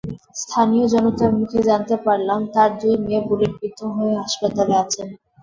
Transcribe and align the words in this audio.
স্থানীয় 0.35 0.85
জনতার 0.93 1.31
মুখে 1.39 1.59
জানতে 1.69 1.95
পারলাম, 2.05 2.39
তাঁর 2.53 2.69
দুই 2.81 2.95
মেয়ে 3.03 3.21
বুলেটবিদ্ধ 3.27 3.79
হয়ে 3.95 4.13
হাসপাতালে 4.21 4.75
আছেন। 4.83 5.07